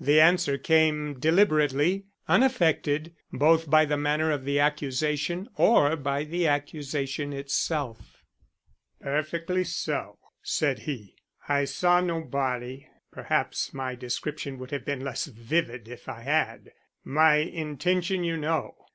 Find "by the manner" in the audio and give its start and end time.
3.68-4.30